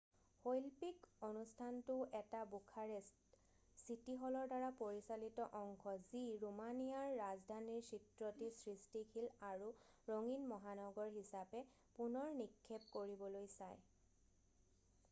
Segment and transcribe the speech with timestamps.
[0.43, 3.41] শৈল্পিক অনুষ্ঠানটোও এটা বুখাৰেষ্ট
[3.81, 9.69] চিটি হলৰ দ্বাৰা পৰিচালিত অংশ যি ৰোমানিয়াৰ ৰাজধানীৰ চিত্ৰটি সৃষ্টিশীল আৰু
[10.15, 11.63] ৰঙীন মহানগৰ হিচাবে
[12.01, 13.89] পুনৰ নিক্ষেপ কৰিবলৈ চায়